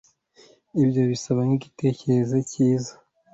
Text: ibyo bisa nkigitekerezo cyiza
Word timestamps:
ibyo 0.83 1.01
bisa 1.09 1.31
nkigitekerezo 1.47 2.35
cyiza 2.49 2.93